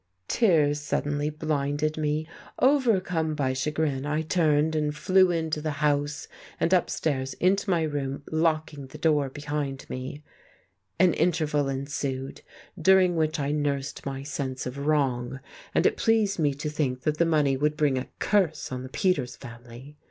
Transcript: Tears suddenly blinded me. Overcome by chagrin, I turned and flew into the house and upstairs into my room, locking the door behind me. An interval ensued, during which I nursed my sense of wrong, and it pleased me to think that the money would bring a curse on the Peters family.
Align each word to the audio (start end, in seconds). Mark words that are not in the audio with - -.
Tears 0.27 0.79
suddenly 0.81 1.29
blinded 1.29 1.95
me. 1.95 2.27
Overcome 2.57 3.35
by 3.35 3.53
chagrin, 3.53 4.03
I 4.03 4.23
turned 4.23 4.75
and 4.75 4.97
flew 4.97 5.29
into 5.29 5.61
the 5.61 5.69
house 5.77 6.27
and 6.59 6.73
upstairs 6.73 7.35
into 7.35 7.69
my 7.69 7.83
room, 7.83 8.23
locking 8.31 8.87
the 8.87 8.97
door 8.97 9.29
behind 9.29 9.87
me. 9.91 10.23
An 10.97 11.13
interval 11.13 11.69
ensued, 11.69 12.41
during 12.81 13.15
which 13.15 13.39
I 13.39 13.51
nursed 13.51 14.03
my 14.03 14.23
sense 14.23 14.65
of 14.65 14.79
wrong, 14.87 15.39
and 15.75 15.85
it 15.85 15.97
pleased 15.97 16.39
me 16.39 16.55
to 16.55 16.69
think 16.71 17.01
that 17.01 17.19
the 17.19 17.23
money 17.27 17.55
would 17.55 17.77
bring 17.77 17.99
a 17.99 18.09
curse 18.17 18.71
on 18.71 18.81
the 18.81 18.89
Peters 18.89 19.35
family. 19.35 19.97